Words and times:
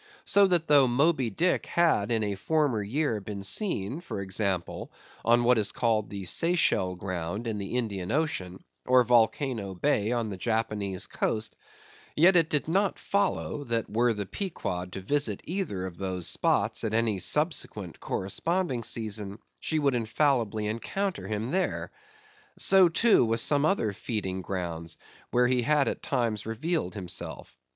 So 0.25 0.47
that 0.47 0.67
though 0.67 0.87
Moby 0.87 1.29
Dick 1.29 1.67
had 1.67 2.11
in 2.11 2.23
a 2.23 2.33
former 2.33 2.81
year 2.81 3.21
been 3.21 3.43
seen, 3.43 4.01
for 4.01 4.19
example, 4.19 4.91
on 5.23 5.43
what 5.43 5.59
is 5.59 5.71
called 5.71 6.09
the 6.09 6.23
Seychelle 6.23 6.95
ground 6.95 7.45
in 7.45 7.59
the 7.59 7.77
Indian 7.77 8.11
ocean, 8.11 8.63
or 8.87 9.03
Volcano 9.03 9.75
Bay 9.75 10.11
on 10.11 10.31
the 10.31 10.37
Japanese 10.37 11.05
Coast; 11.05 11.55
yet 12.15 12.35
it 12.35 12.49
did 12.49 12.67
not 12.67 12.97
follow, 12.97 13.63
that 13.65 13.91
were 13.91 14.11
the 14.11 14.25
Pequod 14.25 14.91
to 14.93 15.01
visit 15.01 15.39
either 15.43 15.85
of 15.85 15.99
those 15.99 16.25
spots 16.27 16.83
at 16.83 16.95
any 16.95 17.19
subsequent 17.19 17.99
corresponding 17.99 18.81
season, 18.83 19.37
she 19.59 19.77
would 19.77 19.93
infallibly 19.93 20.65
encounter 20.65 21.27
him 21.27 21.51
there. 21.51 21.91
So, 22.57 22.89
too, 22.89 23.23
with 23.23 23.39
some 23.39 23.65
other 23.65 23.93
feeding 23.93 24.41
grounds, 24.41 24.97
where 25.29 25.45
he 25.45 25.61
had 25.61 25.87
at 25.87 26.01
times 26.01 26.47
revealed 26.47 26.95
himself. 26.95 27.55